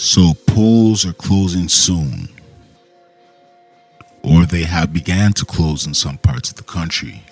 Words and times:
So 0.00 0.32
polls 0.46 1.04
are 1.04 1.12
closing 1.12 1.68
soon, 1.68 2.28
or 4.22 4.46
they 4.46 4.62
have 4.62 4.92
began 4.92 5.32
to 5.32 5.44
close 5.44 5.88
in 5.88 5.92
some 5.92 6.18
parts 6.18 6.50
of 6.50 6.56
the 6.56 6.62
country. 6.62 7.24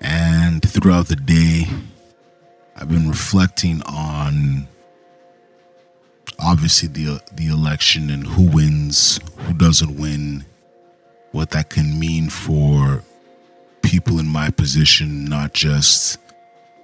And 0.00 0.60
throughout 0.60 1.06
the 1.06 1.14
day, 1.14 1.68
I've 2.74 2.88
been 2.88 3.08
reflecting 3.08 3.80
on 3.82 4.66
obviously 6.40 6.88
the 6.88 7.22
the 7.32 7.46
election 7.46 8.10
and 8.10 8.26
who 8.26 8.50
wins, 8.50 9.20
who 9.36 9.54
doesn't 9.54 9.96
win, 9.96 10.44
what 11.30 11.50
that 11.50 11.70
can 11.70 11.96
mean 11.96 12.28
for 12.28 13.04
people 13.82 14.18
in 14.18 14.26
my 14.26 14.50
position, 14.50 15.26
not 15.26 15.52
just 15.52 16.18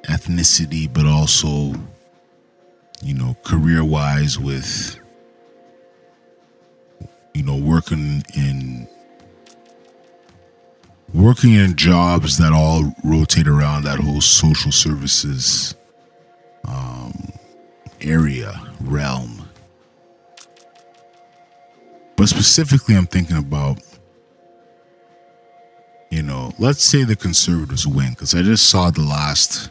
ethnicity, 0.05 0.87
but 0.91 1.05
also, 1.05 1.75
you 3.03 3.15
know, 3.15 3.37
career 3.45 3.85
wise 3.85 4.39
with, 4.39 4.99
you 7.35 7.43
know, 7.43 7.57
working 7.57 8.25
in 8.35 8.89
working 11.15 11.55
in 11.55 11.75
jobs 11.75 12.37
that 12.39 12.53
all 12.53 12.95
rotate 13.03 13.49
around 13.49 13.85
that 13.85 13.99
whole 13.99 14.21
social 14.21 14.73
services 14.73 15.75
um, 16.67 17.33
area 18.01 18.61
realm. 18.81 19.49
But 22.17 22.29
specifically, 22.29 22.97
I'm 22.97 23.07
thinking 23.07 23.37
about, 23.37 23.79
you 26.11 26.23
know, 26.23 26.53
let's 26.59 26.83
say 26.83 27.05
the 27.05 27.15
conservatives 27.17 27.87
win, 27.87 28.11
because 28.11 28.35
I 28.35 28.43
just 28.43 28.69
saw 28.69 28.91
the 28.91 29.03
last 29.03 29.71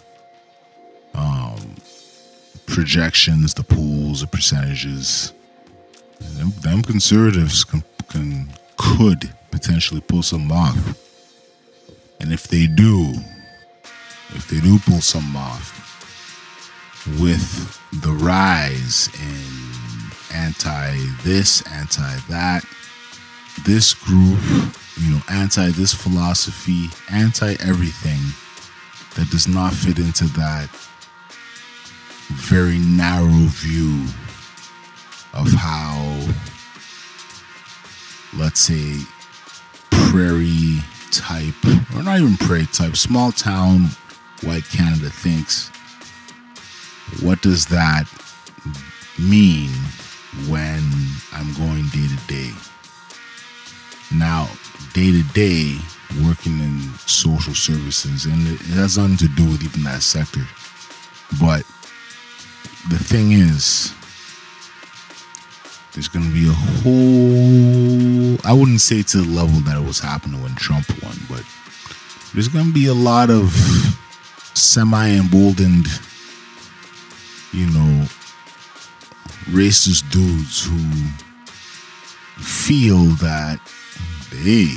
projections, 2.67 3.53
the 3.55 3.63
pools, 3.63 4.21
the 4.21 4.27
percentages. 4.27 5.33
Them, 6.19 6.51
them 6.61 6.83
conservatives 6.83 7.63
can, 7.63 7.83
can 8.09 8.49
could 8.77 9.33
potentially 9.51 10.01
pull 10.01 10.21
some 10.21 10.51
off. 10.51 10.97
And 12.19 12.31
if 12.31 12.47
they 12.47 12.67
do, 12.67 13.13
if 14.29 14.47
they 14.49 14.59
do 14.59 14.79
pull 14.79 15.01
some 15.01 15.35
off, 15.35 15.83
with 17.19 17.79
the 18.01 18.11
rise 18.11 19.09
in 19.19 20.37
anti 20.37 20.97
this, 21.23 21.65
anti 21.71 22.17
that, 22.29 22.65
this 23.63 23.93
group, 23.93 24.39
you 24.97 25.13
know, 25.13 25.21
anti 25.29 25.69
this 25.71 25.93
philosophy, 25.93 26.89
anti 27.09 27.55
everything 27.61 28.19
that 29.15 29.29
does 29.31 29.47
not 29.47 29.73
fit 29.73 29.97
into 29.97 30.25
that 30.25 30.69
very 32.37 32.77
narrow 32.77 33.47
view 33.49 34.05
of 35.33 35.51
how, 35.53 36.27
let's 38.37 38.59
say, 38.59 38.99
prairie 39.89 40.79
type, 41.11 41.53
or 41.95 42.03
not 42.03 42.19
even 42.19 42.37
prairie 42.37 42.67
type, 42.67 42.95
small 42.95 43.31
town 43.31 43.87
white 44.43 44.63
Canada 44.65 45.09
thinks. 45.09 45.69
What 47.21 47.41
does 47.41 47.65
that 47.67 48.05
mean 49.19 49.69
when 50.47 50.81
I'm 51.33 51.53
going 51.53 51.87
day 51.89 52.07
to 52.07 52.27
day? 52.27 52.51
Now, 54.13 54.47
day 54.93 55.11
to 55.11 55.23
day, 55.33 55.77
working 56.25 56.59
in 56.59 56.79
social 57.05 57.53
services, 57.53 58.25
and 58.25 58.47
it 58.47 58.61
has 58.75 58.97
nothing 58.97 59.17
to 59.17 59.27
do 59.27 59.45
with 59.45 59.63
even 59.63 59.83
that 59.83 60.01
sector. 60.01 60.45
But 61.41 61.63
the 62.89 62.97
thing 62.97 63.31
is, 63.31 63.93
there's 65.93 66.07
going 66.07 66.25
to 66.25 66.33
be 66.33 66.47
a 66.47 66.53
whole, 66.53 68.39
I 68.49 68.53
wouldn't 68.53 68.81
say 68.81 69.01
to 69.01 69.17
the 69.17 69.27
level 69.27 69.59
that 69.61 69.75
it 69.81 69.85
was 69.85 69.99
happening 69.99 70.41
when 70.41 70.55
Trump 70.55 70.89
won, 71.03 71.15
but 71.27 71.43
there's 72.33 72.47
going 72.47 72.67
to 72.67 72.73
be 72.73 72.85
a 72.85 72.93
lot 72.93 73.29
of 73.29 73.51
semi 74.53 75.09
emboldened, 75.09 75.87
you 77.51 77.65
know, 77.67 78.05
racist 79.49 80.09
dudes 80.11 80.65
who 80.65 80.77
feel 82.41 83.05
that, 83.15 83.59
hey, 84.31 84.75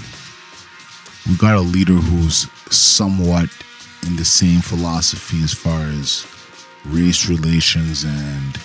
we 1.29 1.37
got 1.37 1.57
a 1.57 1.61
leader 1.61 1.93
who's 1.93 2.49
somewhat 2.75 3.51
in 4.07 4.17
the 4.17 4.25
same 4.25 4.61
philosophy 4.61 5.43
as 5.43 5.53
far 5.53 5.83
as 5.83 6.27
race 6.87 7.29
relations 7.29 8.05
and 8.05 8.59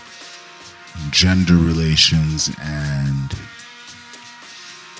gender 1.11 1.55
relations 1.55 2.49
and 2.61 3.37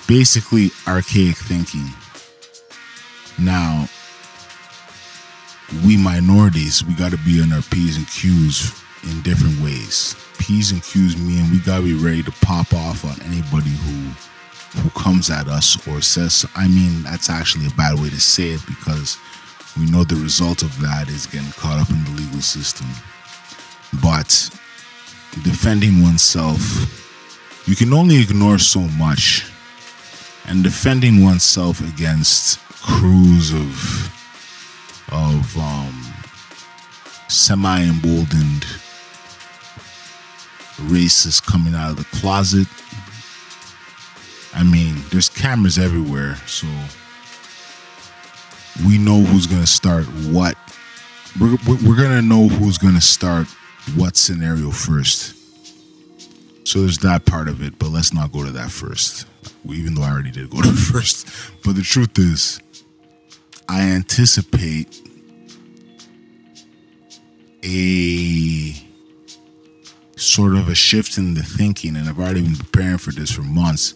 basically 0.06 0.70
archaic 0.86 1.36
thinking. 1.36 1.88
Now, 3.38 3.88
we 5.84 5.96
minorities, 5.96 6.84
we 6.84 6.94
got 6.94 7.10
to 7.12 7.18
be 7.18 7.42
on 7.42 7.52
our 7.52 7.62
P's 7.62 7.96
and 7.96 8.08
Q's 8.08 8.82
in 9.04 9.20
different 9.22 9.60
ways. 9.60 10.14
P's 10.38 10.70
and 10.70 10.82
Q's 10.82 11.16
mean 11.16 11.50
we 11.50 11.58
got 11.60 11.78
to 11.78 11.82
be 11.82 11.94
ready 11.94 12.22
to 12.22 12.32
pop 12.42 12.72
off 12.72 13.04
on 13.04 13.20
anybody 13.26 13.70
who 13.70 14.10
who 14.80 14.90
comes 14.90 15.30
at 15.30 15.48
us 15.48 15.88
or 15.88 16.02
says 16.02 16.44
I 16.54 16.68
mean 16.68 17.02
that's 17.02 17.30
actually 17.30 17.66
a 17.66 17.70
bad 17.70 17.98
way 17.98 18.10
to 18.10 18.20
say 18.20 18.50
it 18.50 18.60
because 18.66 19.16
we 19.78 19.86
know 19.90 20.04
the 20.04 20.16
result 20.16 20.62
of 20.62 20.78
that 20.80 21.08
is 21.08 21.26
getting 21.26 21.50
caught 21.52 21.78
up 21.78 21.90
in 21.90 22.02
the 22.04 22.10
legal 22.22 22.40
system. 22.40 22.86
But 24.02 24.50
defending 25.42 26.02
oneself, 26.02 26.60
you 27.66 27.76
can 27.76 27.92
only 27.92 28.20
ignore 28.20 28.58
so 28.58 28.80
much. 28.80 29.50
And 30.48 30.62
defending 30.62 31.24
oneself 31.24 31.80
against 31.80 32.60
crews 32.80 33.52
of 33.52 34.12
of 35.12 35.58
um, 35.58 36.04
semi 37.28 37.82
emboldened 37.82 38.64
racists 40.86 41.44
coming 41.44 41.74
out 41.74 41.90
of 41.90 41.96
the 41.96 42.04
closet. 42.18 42.68
I 44.54 44.62
mean, 44.62 45.02
there's 45.10 45.28
cameras 45.28 45.78
everywhere, 45.78 46.36
so 46.46 46.66
we 48.84 48.98
know 48.98 49.22
who's 49.22 49.46
gonna 49.46 49.66
start 49.66 50.04
what. 50.04 50.56
We're, 51.40 51.56
we're 51.66 51.96
gonna 51.96 52.22
know 52.22 52.48
who's 52.48 52.78
gonna 52.78 53.00
start 53.00 53.46
what 53.94 54.16
scenario 54.16 54.70
first. 54.70 55.34
So 56.66 56.80
there's 56.80 56.98
that 56.98 57.24
part 57.24 57.48
of 57.48 57.62
it, 57.62 57.78
but 57.78 57.90
let's 57.90 58.12
not 58.12 58.32
go 58.32 58.44
to 58.44 58.50
that 58.52 58.70
first. 58.70 59.26
Even 59.64 59.94
though 59.94 60.02
I 60.02 60.10
already 60.10 60.30
did 60.30 60.50
go 60.50 60.60
to 60.62 60.72
first. 60.72 61.28
But 61.64 61.76
the 61.76 61.82
truth 61.82 62.18
is, 62.18 62.60
I 63.68 63.82
anticipate 63.82 65.00
a 67.64 68.74
sort 70.16 70.54
of 70.54 70.68
a 70.68 70.74
shift 70.74 71.18
in 71.18 71.34
the 71.34 71.42
thinking, 71.42 71.96
and 71.96 72.08
I've 72.08 72.18
already 72.18 72.42
been 72.42 72.56
preparing 72.56 72.98
for 72.98 73.12
this 73.12 73.30
for 73.30 73.42
months. 73.42 73.94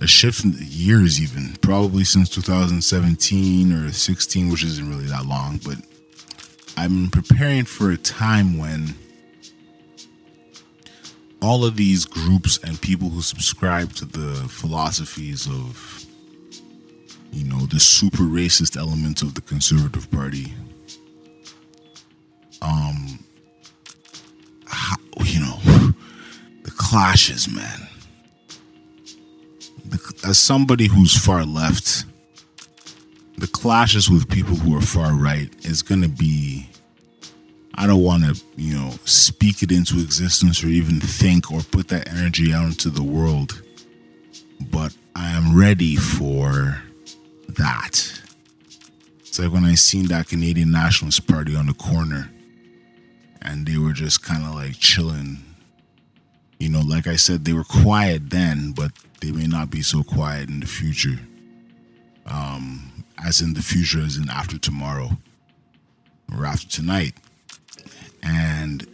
A 0.00 0.06
shift 0.06 0.44
in 0.44 0.54
years, 0.60 1.20
even 1.20 1.56
probably 1.60 2.04
since 2.04 2.28
2017 2.28 3.72
or 3.72 3.90
16, 3.90 4.48
which 4.48 4.64
isn't 4.64 4.88
really 4.88 5.06
that 5.06 5.26
long, 5.26 5.60
but 5.64 5.78
I'm 6.76 7.10
preparing 7.10 7.64
for 7.64 7.90
a 7.90 7.96
time 7.96 8.56
when 8.56 8.94
all 11.40 11.64
of 11.64 11.76
these 11.76 12.04
groups 12.04 12.58
and 12.62 12.80
people 12.80 13.08
who 13.08 13.22
subscribe 13.22 13.92
to 13.94 14.04
the 14.04 14.34
philosophies 14.48 15.46
of 15.48 16.04
you 17.32 17.44
know 17.44 17.66
the 17.66 17.80
super 17.80 18.22
racist 18.22 18.76
elements 18.76 19.22
of 19.22 19.34
the 19.34 19.40
conservative 19.42 20.10
party 20.10 20.54
um 22.62 23.18
how, 24.66 24.96
you 25.24 25.40
know 25.40 25.58
the 26.62 26.70
clashes 26.70 27.48
man 27.54 27.86
as 30.24 30.38
somebody 30.38 30.86
who's 30.86 31.16
far 31.16 31.44
left 31.44 32.04
the 33.38 33.46
clashes 33.46 34.10
with 34.10 34.28
people 34.28 34.56
who 34.56 34.76
are 34.76 34.80
far 34.80 35.14
right 35.14 35.48
is 35.64 35.82
going 35.82 36.02
to 36.02 36.08
be 36.08 36.68
I 37.80 37.86
don't 37.86 38.02
want 38.02 38.24
to, 38.24 38.42
you 38.56 38.74
know, 38.74 38.90
speak 39.04 39.62
it 39.62 39.70
into 39.70 40.00
existence 40.00 40.64
or 40.64 40.66
even 40.66 40.98
think 40.98 41.52
or 41.52 41.60
put 41.60 41.86
that 41.88 42.08
energy 42.08 42.52
out 42.52 42.66
into 42.66 42.90
the 42.90 43.04
world. 43.04 43.62
But 44.72 44.96
I 45.14 45.30
am 45.30 45.56
ready 45.56 45.94
for 45.94 46.82
that. 47.50 48.20
It's 49.20 49.38
like 49.38 49.52
when 49.52 49.64
I 49.64 49.76
seen 49.76 50.06
that 50.06 50.26
Canadian 50.26 50.72
Nationalist 50.72 51.28
Party 51.28 51.54
on 51.54 51.66
the 51.66 51.74
corner 51.74 52.32
and 53.40 53.64
they 53.64 53.78
were 53.78 53.92
just 53.92 54.24
kind 54.24 54.44
of 54.44 54.56
like 54.56 54.74
chilling. 54.80 55.38
You 56.58 56.68
know, 56.68 56.80
like 56.80 57.06
I 57.06 57.16
said, 57.16 57.44
they 57.44 57.52
were 57.52 57.64
quiet 57.64 58.30
then, 58.30 58.72
but 58.72 58.92
they 59.20 59.30
may 59.30 59.46
not 59.46 59.70
be 59.70 59.82
so 59.82 60.02
quiet 60.02 60.48
in 60.48 60.60
the 60.60 60.66
future. 60.66 61.18
Um, 62.26 63.04
as 63.24 63.40
in 63.40 63.54
the 63.54 63.62
future, 63.62 64.00
as 64.00 64.16
in 64.16 64.28
after 64.30 64.58
tomorrow 64.58 65.10
or 66.36 66.44
after 66.44 66.68
tonight. 66.68 67.14
And 68.22 68.86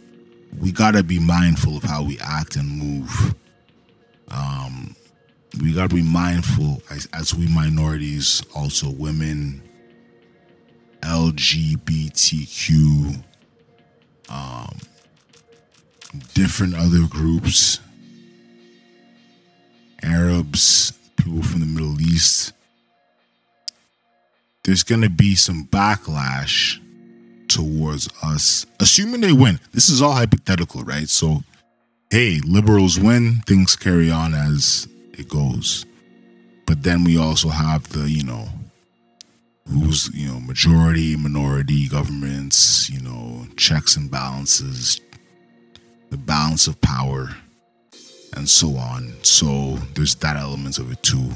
we 0.59 0.71
gotta 0.71 1.03
be 1.03 1.19
mindful 1.19 1.77
of 1.77 1.83
how 1.83 2.03
we 2.03 2.17
act 2.19 2.55
and 2.55 2.69
move. 2.69 3.35
Um, 4.29 4.95
we 5.61 5.73
gotta 5.73 5.93
be 5.93 6.01
mindful 6.01 6.81
as, 6.89 7.07
as 7.13 7.35
we 7.35 7.47
minorities, 7.47 8.41
also 8.55 8.89
women, 8.89 9.61
LGBTQ, 11.01 12.55
um, 14.29 14.77
different 16.33 16.75
other 16.75 17.07
groups, 17.07 17.79
Arabs, 20.03 20.93
people 21.15 21.41
from 21.43 21.59
the 21.61 21.65
Middle 21.65 21.99
East. 22.01 22.53
There's 24.63 24.83
gonna 24.83 25.09
be 25.09 25.35
some 25.35 25.65
backlash 25.65 26.79
towards 27.47 28.09
us, 28.23 28.65
assuming 28.79 29.21
they 29.21 29.31
win. 29.31 29.59
This 29.71 29.89
is 29.89 30.01
all 30.01 30.13
hypothetical, 30.13 30.83
right? 30.83 31.07
So, 31.07 31.43
hey, 32.09 32.39
liberals 32.45 32.99
win, 32.99 33.41
things 33.45 33.75
carry 33.75 34.09
on 34.09 34.33
as 34.33 34.87
it 35.13 35.29
goes. 35.29 35.85
But 36.65 36.83
then 36.83 37.03
we 37.03 37.17
also 37.17 37.49
have 37.49 37.87
the, 37.89 38.09
you 38.09 38.23
know, 38.23 38.49
who's, 39.69 40.09
you 40.13 40.27
know, 40.27 40.39
majority, 40.39 41.15
minority 41.15 41.87
governments, 41.87 42.89
you 42.89 43.01
know, 43.01 43.47
checks 43.55 43.95
and 43.95 44.09
balances, 44.09 44.99
balance 46.55 46.67
of 46.67 46.79
power, 46.79 47.35
and 48.37 48.47
so 48.47 48.77
on. 48.77 49.13
So 49.23 49.75
there's 49.93 50.15
that 50.15 50.37
element 50.37 50.77
of 50.77 50.89
it 50.89 51.03
too. 51.03 51.31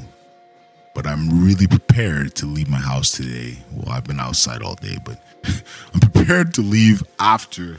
But 0.94 1.06
I'm 1.06 1.44
really 1.44 1.66
prepared 1.66 2.34
to 2.36 2.46
leave 2.46 2.70
my 2.70 2.78
house 2.78 3.10
today. 3.12 3.58
Well, 3.70 3.90
I've 3.90 4.04
been 4.04 4.18
outside 4.18 4.62
all 4.62 4.76
day, 4.76 4.96
but 5.04 5.22
I'm 5.92 6.00
prepared 6.00 6.54
to 6.54 6.62
leave 6.62 7.02
after 7.18 7.76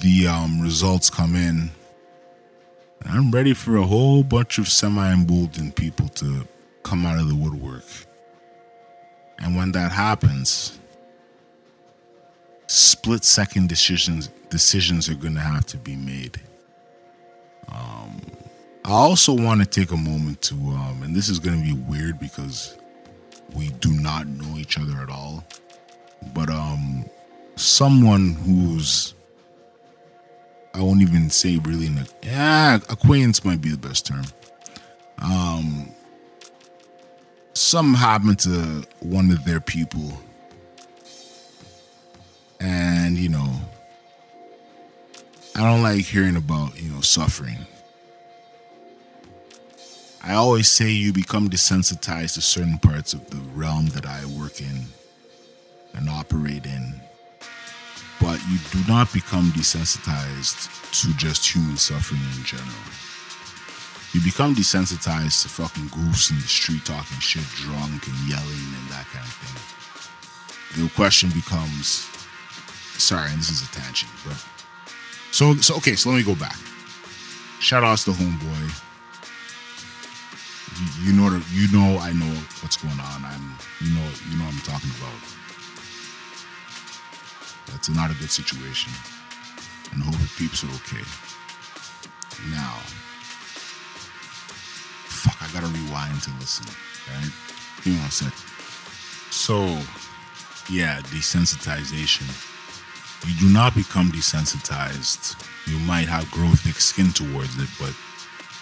the 0.00 0.28
um, 0.28 0.60
results 0.60 1.10
come 1.10 1.34
in. 1.34 1.72
And 3.00 3.10
I'm 3.10 3.32
ready 3.32 3.52
for 3.52 3.76
a 3.78 3.84
whole 3.84 4.22
bunch 4.22 4.58
of 4.58 4.68
semi 4.68 5.12
emboldened 5.12 5.74
people 5.74 6.06
to 6.20 6.46
come 6.84 7.04
out 7.04 7.18
of 7.18 7.28
the 7.28 7.34
woodwork. 7.34 7.82
And 9.40 9.56
when 9.56 9.72
that 9.72 9.90
happens, 9.90 10.78
split 12.66 13.24
second 13.24 13.68
decisions 13.68 14.28
decisions 14.48 15.08
are 15.08 15.14
going 15.14 15.34
to 15.34 15.40
have 15.40 15.64
to 15.66 15.76
be 15.78 15.96
made. 15.96 16.40
Um, 17.68 18.20
I 18.84 18.90
also 18.90 19.32
want 19.32 19.60
to 19.60 19.66
take 19.66 19.92
a 19.92 19.96
moment 19.96 20.42
to, 20.42 20.54
um, 20.54 21.02
and 21.02 21.14
this 21.14 21.28
is 21.28 21.38
going 21.38 21.58
to 21.58 21.64
be 21.64 21.80
weird 21.80 22.18
because 22.18 22.76
we 23.54 23.70
do 23.70 23.92
not 23.92 24.26
know 24.26 24.58
each 24.58 24.78
other 24.78 24.98
at 25.00 25.08
all 25.08 25.44
but 26.34 26.48
um, 26.50 27.04
someone 27.56 28.34
who's 28.34 29.14
I 30.74 30.80
won't 30.80 31.02
even 31.02 31.28
say 31.30 31.58
really 31.58 31.88
an 31.88 32.06
yeah 32.22 32.76
acquaintance 32.88 33.44
might 33.44 33.60
be 33.60 33.70
the 33.70 33.78
best 33.78 34.06
term. 34.06 34.24
Um, 35.18 35.90
some 37.52 37.94
happened 37.94 38.38
to 38.40 38.84
one 39.00 39.30
of 39.30 39.44
their 39.44 39.60
people, 39.60 40.20
and 42.62 43.18
you 43.18 43.28
know, 43.28 43.60
I 45.56 45.64
don't 45.64 45.82
like 45.82 46.04
hearing 46.04 46.36
about 46.36 46.80
you 46.80 46.90
know 46.90 47.00
suffering. 47.00 47.58
I 50.22 50.34
always 50.34 50.68
say 50.68 50.88
you 50.88 51.12
become 51.12 51.50
desensitized 51.50 52.34
to 52.34 52.40
certain 52.40 52.78
parts 52.78 53.12
of 53.12 53.28
the 53.30 53.38
realm 53.56 53.86
that 53.88 54.06
I 54.06 54.24
work 54.24 54.60
in 54.60 54.86
and 55.94 56.08
operate 56.08 56.64
in. 56.64 57.00
But 58.20 58.38
you 58.48 58.58
do 58.70 58.78
not 58.86 59.12
become 59.12 59.50
desensitized 59.50 60.70
to 61.02 61.16
just 61.16 61.44
human 61.44 61.76
suffering 61.76 62.20
in 62.38 62.44
general. 62.44 62.68
You 64.12 64.20
become 64.22 64.54
desensitized 64.54 65.42
to 65.42 65.48
fucking 65.48 65.88
goofs 65.88 66.30
in 66.30 66.36
the 66.36 66.46
street 66.46 66.84
talking 66.84 67.18
shit, 67.18 67.42
drunk 67.56 68.06
and 68.06 68.28
yelling 68.28 68.68
and 68.78 68.88
that 68.90 69.06
kind 69.12 69.26
of 69.26 69.34
thing. 69.34 70.84
The 70.84 70.90
question 70.90 71.30
becomes 71.30 72.11
sorry, 73.02 73.30
this 73.36 73.50
is 73.50 73.62
a 73.62 73.70
tangent, 73.72 74.12
but 74.24 74.36
so 75.32 75.54
so 75.56 75.76
okay, 75.76 75.96
so 75.96 76.10
let 76.10 76.16
me 76.16 76.22
go 76.22 76.34
back. 76.34 76.56
Shout 77.60 77.82
outs 77.84 78.04
to 78.04 78.12
homeboy. 78.12 78.62
You, 80.78 81.06
you 81.06 81.12
know 81.12 81.40
you 81.50 81.70
know 81.72 81.98
I 81.98 82.12
know 82.12 82.32
what's 82.62 82.76
going 82.76 82.98
on. 82.98 83.24
I'm 83.24 83.56
you 83.80 83.94
know 83.94 84.08
you 84.30 84.38
know 84.38 84.44
what 84.44 84.54
I'm 84.54 84.60
talking 84.60 84.90
about. 84.98 85.18
That's 87.72 87.88
not 87.88 88.10
a 88.10 88.14
good 88.14 88.30
situation. 88.30 88.92
And 89.92 90.02
I 90.02 90.06
hope 90.06 90.16
the 90.16 90.30
peeps 90.38 90.62
are 90.64 90.72
okay. 90.84 91.02
Now, 92.50 92.76
fuck, 95.08 95.36
I 95.42 95.52
gotta 95.52 95.66
rewind 95.66 96.22
to 96.22 96.30
listen. 96.40 96.66
Right? 97.08 97.32
Give 97.82 97.94
me 97.94 98.00
one 98.00 98.10
sec. 98.10 98.32
So, 99.30 99.78
yeah, 100.70 101.00
desensitization. 101.02 102.51
You 103.26 103.34
do 103.38 103.48
not 103.52 103.74
become 103.74 104.10
desensitized. 104.10 105.36
You 105.66 105.78
might 105.80 106.08
have 106.08 106.30
grow 106.30 106.50
thick 106.50 106.80
skin 106.80 107.12
towards 107.12 107.56
it, 107.62 107.68
but 107.78 107.94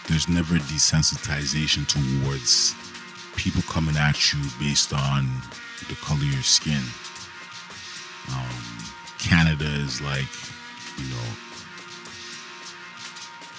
there's 0.09 0.29
never 0.29 0.57
desensitization 0.57 1.87
towards 1.87 2.75
people 3.37 3.62
coming 3.62 3.97
at 3.97 4.33
you 4.33 4.41
based 4.59 4.93
on 4.93 5.27
the 5.89 5.95
color 5.97 6.21
of 6.21 6.33
your 6.33 6.43
skin. 6.43 6.83
Um, 8.33 8.85
Canada 9.19 9.65
is 9.65 10.01
like, 10.03 10.29
you 10.99 11.09
know, 11.09 11.29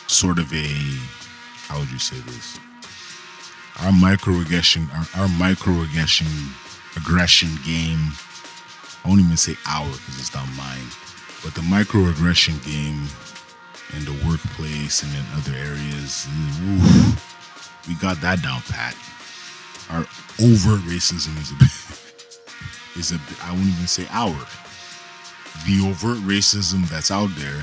sort 0.08 0.38
of 0.38 0.54
a 0.54 0.68
how 1.72 1.80
would 1.80 1.90
you 1.90 2.00
say 2.00 2.18
this? 2.20 2.60
Our 3.80 3.92
microaggression, 3.94 4.92
our, 4.92 5.24
our 5.24 5.30
microaggression, 5.30 6.28
aggression 6.98 7.50
game. 7.66 8.12
I 9.04 9.10
won't 9.10 9.22
even 9.22 9.38
say 9.38 9.56
our 9.68 9.90
because 9.90 10.20
it's 10.20 10.34
not 10.34 10.48
mine, 10.56 10.88
but 11.44 11.54
the 11.56 11.62
microaggression 11.62 12.64
game 12.66 13.08
in 13.98 14.06
the 14.06 14.28
workplace 14.28 15.04
and 15.04 15.12
in 15.14 15.26
other 15.36 15.54
areas, 15.58 16.28
oof, 16.64 17.88
we 17.88 17.96
got 17.96 18.22
that 18.22 18.42
down 18.42 18.62
pat. 18.70 18.96
Our 19.90 20.06
overt 20.40 20.82
racism 20.88 21.36
is 21.42 21.52
a 21.52 21.56
bit, 21.56 21.72
is 22.98 23.12
a 23.12 23.20
I 23.44 23.52
won't 23.52 23.68
even 23.68 23.88
say 23.88 24.06
our 24.12 24.36
the 25.66 25.88
overt 25.88 26.18
racism 26.20 26.88
that's 26.90 27.12
out 27.12 27.30
there 27.36 27.62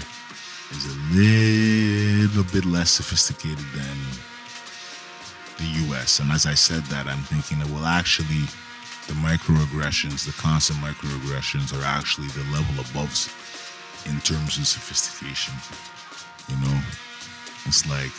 is 0.70 0.86
a 0.86 0.96
little 1.16 2.44
bit 2.52 2.64
less 2.64 2.90
sophisticated 2.90 3.64
than 3.74 3.96
the 5.56 5.64
US. 5.88 6.20
And 6.20 6.30
as 6.30 6.46
I 6.46 6.54
said 6.54 6.82
that, 6.84 7.06
I'm 7.06 7.22
thinking 7.24 7.58
that, 7.58 7.68
well, 7.70 7.84
actually, 7.84 8.44
the 9.08 9.14
microaggressions, 9.14 10.24
the 10.24 10.32
constant 10.40 10.78
microaggressions, 10.78 11.74
are 11.74 11.84
actually 11.84 12.28
the 12.28 12.44
level 12.52 12.78
above 12.78 13.10
in 14.06 14.20
terms 14.20 14.58
of 14.58 14.66
sophistication. 14.66 15.54
You 16.48 16.56
know, 16.64 16.80
it's 17.66 17.88
like, 17.88 18.14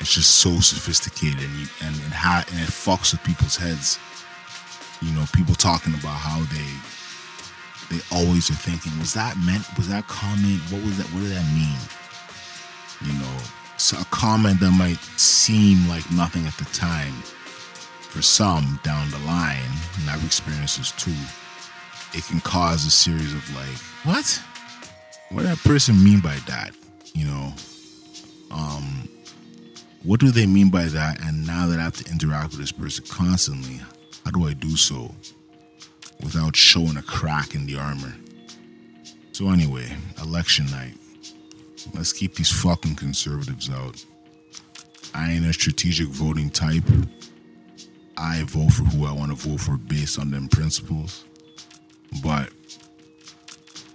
it's 0.00 0.12
just 0.12 0.36
so 0.36 0.58
sophisticated 0.60 1.40
and, 1.40 1.54
you, 1.54 1.66
and, 1.84 1.94
and, 1.94 2.12
how, 2.12 2.42
and 2.50 2.60
it 2.60 2.72
fucks 2.72 3.12
with 3.12 3.22
people's 3.22 3.56
heads. 3.56 3.98
You 5.00 5.12
know, 5.14 5.24
people 5.32 5.54
talking 5.54 5.94
about 5.94 6.18
how 6.18 6.40
they 6.50 6.68
they 7.90 8.00
always 8.10 8.50
are 8.50 8.54
thinking, 8.54 8.98
was 8.98 9.12
that 9.14 9.36
meant? 9.44 9.64
Was 9.76 9.88
that 9.88 10.06
comment? 10.08 10.60
What 10.72 10.82
was 10.82 10.96
that? 10.98 11.06
What 11.12 11.20
did 11.20 11.32
that 11.32 11.44
mean? 11.52 11.78
You 13.04 13.12
know, 13.20 13.36
so 13.76 13.98
a 13.98 14.04
comment 14.06 14.60
that 14.60 14.72
might 14.72 14.98
seem 15.18 15.86
like 15.88 16.10
nothing 16.10 16.46
at 16.46 16.56
the 16.56 16.64
time, 16.66 17.14
for 18.14 18.22
some 18.22 18.78
down 18.82 19.10
the 19.10 19.18
line, 19.20 19.58
and 20.00 20.10
I've 20.10 20.24
experienced 20.24 20.78
this 20.78 20.92
too, 20.92 21.14
it 22.16 22.24
can 22.24 22.40
cause 22.40 22.86
a 22.86 22.90
series 22.90 23.34
of 23.34 23.54
like, 23.54 23.78
what? 24.04 24.42
What 25.30 25.42
did 25.42 25.50
that 25.50 25.58
person 25.58 26.02
mean 26.02 26.20
by 26.20 26.36
that? 26.46 26.70
You 27.12 27.26
know, 27.26 27.52
um, 28.50 29.08
what 30.04 30.20
do 30.20 30.30
they 30.30 30.46
mean 30.46 30.70
by 30.70 30.84
that? 30.84 31.20
And 31.22 31.46
now 31.46 31.66
that 31.66 31.78
I 31.78 31.82
have 31.82 31.96
to 31.96 32.10
interact 32.10 32.50
with 32.50 32.60
this 32.60 32.72
person 32.72 33.04
constantly, 33.08 33.80
how 34.24 34.30
do 34.30 34.46
I 34.46 34.52
do 34.52 34.76
so? 34.76 35.12
without 36.22 36.56
showing 36.56 36.96
a 36.96 37.02
crack 37.02 37.54
in 37.54 37.66
the 37.66 37.76
armor. 37.76 38.14
So, 39.32 39.50
anyway, 39.50 39.94
election 40.22 40.66
night. 40.70 40.94
Let's 41.92 42.12
keep 42.12 42.34
these 42.34 42.50
fucking 42.50 42.96
conservatives 42.96 43.68
out. 43.70 44.04
I 45.14 45.32
ain't 45.32 45.44
a 45.44 45.52
strategic 45.52 46.08
voting 46.08 46.50
type. 46.50 46.84
I 48.16 48.44
vote 48.44 48.72
for 48.72 48.84
who 48.84 49.06
I 49.06 49.12
want 49.12 49.36
to 49.36 49.48
vote 49.48 49.60
for 49.60 49.76
based 49.76 50.18
on 50.18 50.30
them 50.30 50.48
principles. 50.48 51.24
But 52.22 52.50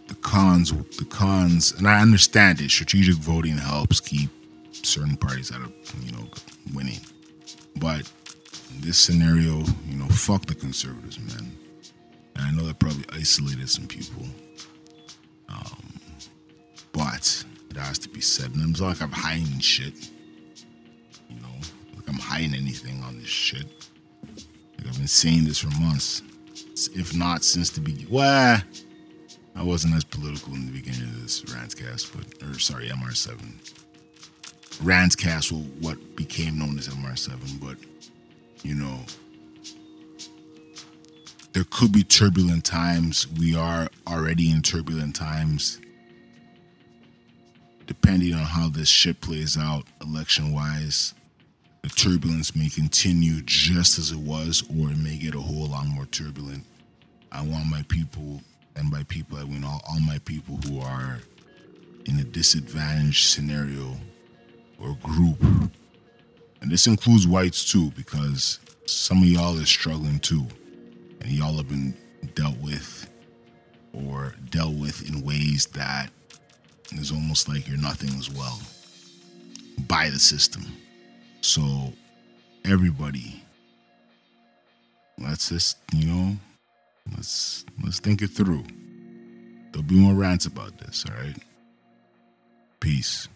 the 0.08 0.16
cons, 0.16 0.72
the 0.98 1.06
cons, 1.06 1.74
and 1.74 1.88
I 1.88 2.02
understand 2.02 2.60
it. 2.62 2.72
Strategic 2.72 3.16
voting 3.16 3.58
helps 3.58 4.00
keep 4.00 4.30
certain 4.72 5.16
parties 5.16 5.52
out 5.52 5.62
of, 5.62 5.74
you 6.04 6.12
know, 6.12 6.28
winning. 6.74 7.00
But 7.78 8.12
in 8.76 8.82
this 8.82 8.98
scenario, 8.98 9.64
you 9.88 9.96
know, 9.96 10.08
fuck 10.08 10.46
the 10.46 10.56
conservatives, 10.56 11.20
man. 11.20 11.56
And 12.36 12.46
I 12.46 12.52
know 12.52 12.66
that 12.66 12.80
probably 12.80 13.06
isolated 13.14 13.70
some 13.70 13.88
people. 13.88 14.24
Um, 15.48 16.00
but 16.92 17.46
it 17.70 17.78
has 17.78 18.00
to 18.00 18.10
be 18.10 18.22
said. 18.22 18.54
And 18.56 18.70
it's 18.72 18.82
not 18.82 18.90
like 18.90 19.02
I'm 19.02 19.12
hiding 19.12 19.60
shit. 19.60 20.10
You 21.30 21.40
know, 21.42 21.54
like 21.96 22.08
I'm 22.08 22.20
hiding 22.20 22.56
anything 22.56 23.02
on 23.04 23.18
this 23.20 23.28
shit. 23.28 23.68
I've 24.26 24.98
been 24.98 25.08
saying 25.08 25.46
this 25.46 25.60
for 25.60 25.70
months, 25.80 26.22
if 26.96 27.16
not 27.16 27.44
since 27.44 27.70
the 27.70 27.82
beginning. 27.82 28.12
Well, 28.12 28.62
I 29.56 29.64
wasn't 29.64 29.96
as 29.96 30.04
political 30.04 30.54
in 30.54 30.66
the 30.66 30.72
beginning 30.72 31.10
of 31.10 31.22
this 31.22 31.42
Rantscast, 31.44 32.16
but 32.16 32.48
or 32.48 32.58
sorry, 32.60 32.88
MR7. 32.90 33.38
Rantscast, 34.82 35.52
well, 35.52 35.62
what 35.82 36.16
became 36.16 36.58
known 36.58 36.78
as 36.80 36.88
MR7, 36.88 37.60
but 37.60 37.78
you 38.64 38.76
know, 38.76 39.00
there 41.54 41.66
could 41.70 41.92
be 41.92 42.04
turbulent 42.04 42.64
times. 42.64 43.28
We 43.28 43.56
are 43.56 43.90
already 44.08 44.52
in 44.52 44.62
turbulent 44.62 45.16
times. 45.16 45.80
Depending 47.86 48.34
on 48.34 48.44
how 48.44 48.70
this 48.70 48.88
shit 48.88 49.20
plays 49.20 49.58
out 49.58 49.86
election 50.00 50.54
wise, 50.54 51.14
the 51.82 51.90
turbulence 51.90 52.56
may 52.56 52.70
continue 52.70 53.42
just 53.42 53.98
as 53.98 54.12
it 54.12 54.20
was, 54.20 54.64
or 54.70 54.92
it 54.92 54.98
may 54.98 55.18
get 55.18 55.36
a 55.36 55.40
whole 55.40 55.68
lot 55.68 55.88
more 55.88 56.06
turbulent. 56.06 56.66
I 57.32 57.42
want 57.42 57.68
my 57.68 57.84
people, 57.88 58.42
and 58.76 58.92
by 58.92 59.04
people 59.04 59.38
I 59.38 59.44
mean 59.44 59.64
all, 59.64 59.82
all 59.88 60.00
my 60.00 60.20
people 60.20 60.58
who 60.58 60.82
are 60.82 61.20
in 62.06 62.20
a 62.20 62.24
disadvantaged 62.24 63.30
scenario 63.30 63.96
or 64.82 64.98
group. 65.04 65.42
And 66.62 66.70
this 66.70 66.88
includes 66.88 67.28
whites 67.28 67.72
too, 67.72 67.92
because 67.92 68.60
some 68.86 69.20
of 69.20 69.30
y'all 69.30 69.58
is 69.58 69.70
struggling 69.70 70.20
too 70.20 70.46
and 71.22 71.32
y'all 71.32 71.58
have 71.58 71.70
been 71.70 71.96
dealt 72.36 72.58
with 72.58 73.10
or 73.94 74.36
dealt 74.50 74.74
with 74.76 75.08
in 75.08 75.22
ways 75.22 75.68
that 75.74 76.10
is 76.94 77.12
almost 77.12 77.48
like 77.48 77.68
you're 77.68 77.78
nothing 77.78 78.10
as 78.18 78.30
well 78.30 78.60
by 79.88 80.10
the 80.10 80.20
system. 80.20 80.66
So 81.42 81.94
everybody, 82.66 83.44
let's 85.18 85.50
just 85.50 85.78
you 85.94 86.08
know, 86.08 86.38
let's 87.16 87.66
let's 87.84 88.00
think 88.00 88.22
it 88.22 88.30
through. 88.30 88.64
There'll 89.72 89.88
be 89.88 89.96
more 89.96 90.14
rants 90.14 90.46
about 90.46 90.78
this. 90.80 91.06
All 91.08 91.16
right. 91.16 91.38
Peace. 92.80 93.28